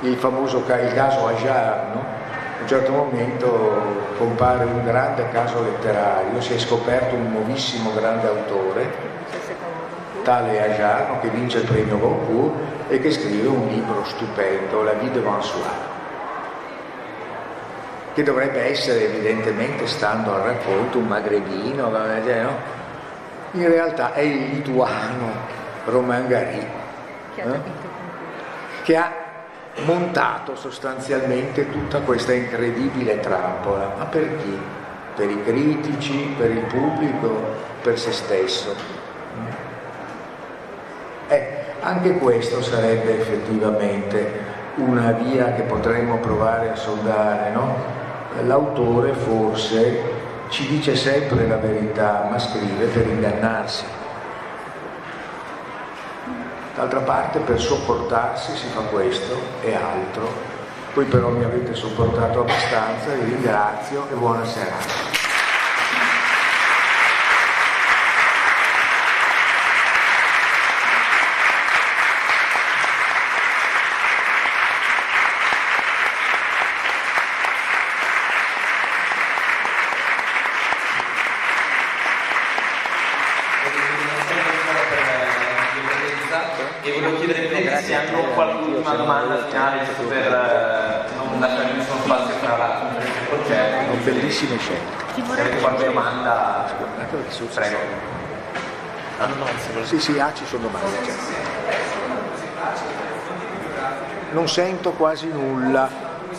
[0.00, 2.24] Il famoso il caso Ajar, no?
[2.57, 8.28] A un certo momento compare un grande caso letterario, si è scoperto un nuovissimo grande
[8.28, 8.90] autore,
[10.22, 12.55] tale Ajarno, che vince il premio Goncourt
[12.88, 15.61] e che scrive un libro stupendo, La vie devant soi,
[18.14, 22.72] che dovrebbe essere evidentemente, stando al racconto, un magrebino, no?
[23.50, 25.32] in realtà è il lituano
[25.86, 26.66] Romain Gary,
[27.36, 27.61] eh?
[28.84, 29.24] che ha
[29.83, 33.95] montato sostanzialmente tutta questa incredibile trappola.
[33.99, 34.59] Ma per chi?
[35.16, 37.41] Per i critici, per il pubblico,
[37.83, 38.75] per se stesso.
[41.29, 41.49] Eh,
[41.81, 44.43] anche questo sarebbe effettivamente
[44.77, 47.77] una via che potremmo provare a soldare, no?
[48.45, 50.12] L'autore forse
[50.49, 53.85] ci dice sempre la verità, ma scrive per ingannarsi.
[56.75, 60.29] D'altra parte per sopportarsi si fa questo e altro.
[60.93, 65.14] Poi però mi avete sopportato abbastanza, vi ringrazio e buona serata.
[87.85, 92.79] sì, anche qualche ultima domanda finale giusto per eh, non lasciare nessuno spazio per la
[92.81, 93.97] conferenza di concerti.
[94.05, 95.22] Bellissime scelte.
[95.35, 96.64] Se avete qualche domanda,
[97.55, 97.77] prego.
[99.18, 99.47] Ah, no, no,
[99.85, 100.97] sì, sì, ah, ci sono domande.
[101.05, 101.43] Certo.
[104.32, 105.89] Non sento quasi nulla.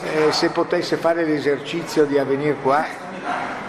[0.04, 2.86] Eh, se potesse fare l'esercizio di venire qua,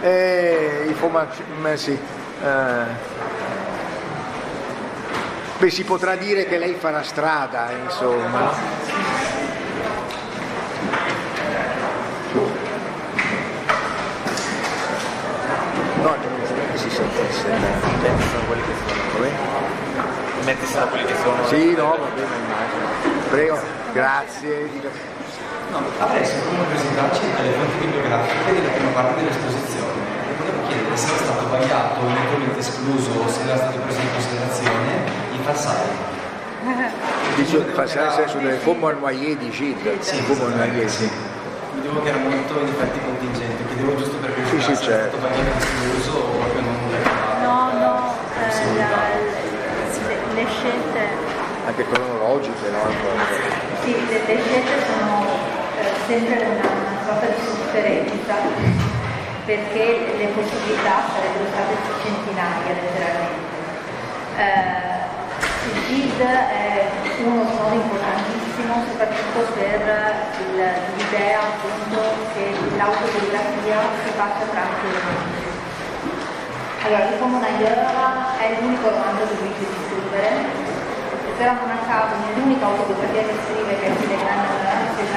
[0.01, 1.41] eh, il formaggio,
[1.75, 1.97] sì.
[2.43, 3.15] Eh,
[5.57, 8.51] Beh, si potrà dire che lei farà strada, insomma.
[16.03, 16.15] No,
[16.71, 17.49] che si sentisse.
[18.31, 19.46] Sono quelli che sono.
[20.47, 20.53] Come?
[20.53, 21.45] Metti sono quelli che sono.
[21.47, 23.27] Sì, no, va bene, immagino.
[23.29, 23.59] Prego,
[23.91, 24.69] grazie.
[25.71, 30.15] No, adesso come presentarci alle fonti bibliografiche della prima parte dell'esposizione.
[30.39, 34.11] Volevo chiedere se era stato vagliato o eventualmente escluso o se era stato preso in
[34.11, 35.89] considerazione Farsali.
[37.35, 39.97] Dice Farsali nel senso del Fomo al Noyer di Gide.
[40.01, 41.09] Sì, Fomo al Noyer, sì.
[41.75, 45.17] Vedevo che era molto in effetti contingente, chiedevo giusto per verificare sì, sì, certo.
[45.17, 46.75] stato bagnato escluso o proprio non
[47.43, 49.37] No, no, eh,
[50.07, 51.55] le, le, scelte...
[51.67, 52.79] Anche cronologiche, no?
[53.83, 55.27] Sì, le, scelte sono
[55.75, 58.35] eh, sempre una, sorta di sofferenza
[59.43, 63.59] perché le possibilità sarebbero state centinaia letteralmente.
[64.37, 64.95] Eh,
[65.67, 66.87] il GID è
[67.25, 69.83] uno snodo importantissimo soprattutto per
[70.95, 71.99] l'idea appunto
[72.31, 75.47] che l'autobiografia si faccia tramite le voci.
[76.85, 77.75] Allora, il Comunaier
[78.39, 80.66] è l'unico romanzo che lui di scrivere,
[81.37, 84.41] però non a caso nell'unica autobiografia che scrive che è Telegram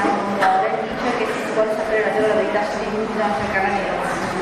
[0.04, 3.68] non muore, dice che si vuole sapere la vera verità su di lui bisogna cercare
[3.72, 4.40] nei romanzi.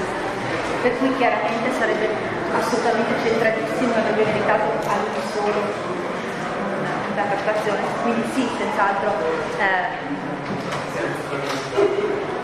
[0.83, 2.09] Per cui chiaramente sarebbe
[2.59, 5.61] assolutamente centratissimo e avrebbe meritato a lui solo
[7.09, 9.15] interpretazione, quindi sì, senz'altro
[9.59, 9.87] eh,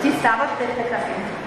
[0.01, 1.43] ci stava perfettamente.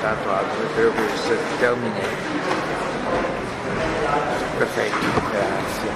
[0.00, 2.00] Tanto altro, credo che termine.
[4.58, 5.90] Perfetto, grazie.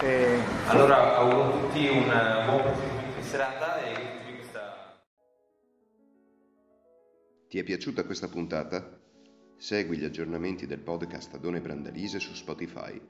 [0.00, 0.42] E...
[0.66, 2.04] Allora auguro a tutti un
[2.46, 5.02] buon proseguimento di serata e questa...
[7.48, 8.96] Ti è piaciuta questa puntata?
[9.56, 13.00] Segui gli aggiornamenti del podcast Adone Brandalise su Spotify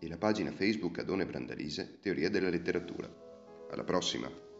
[0.00, 3.08] e la pagina Facebook Adone Brandalise Teoria della letteratura.
[3.70, 4.53] Alla prossima!